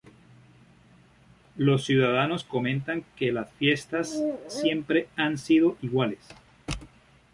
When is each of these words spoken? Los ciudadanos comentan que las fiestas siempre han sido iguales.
Los 1.57 1.83
ciudadanos 1.85 2.43
comentan 2.43 3.05
que 3.15 3.31
las 3.31 3.51
fiestas 3.51 4.19
siempre 4.47 5.07
han 5.15 5.37
sido 5.37 5.77
iguales. 5.83 6.27